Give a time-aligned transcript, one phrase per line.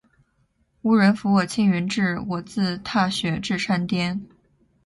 [0.81, 4.27] 无人扶我青云志，我自踏雪至山巅。